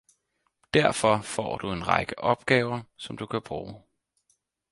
[0.73, 3.81] derfor får du en række opgaver som du kan bruge